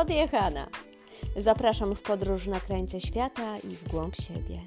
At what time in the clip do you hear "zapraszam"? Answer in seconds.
1.36-1.94